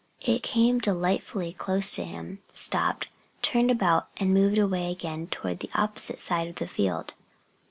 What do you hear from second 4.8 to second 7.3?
again toward the opposite side of the field.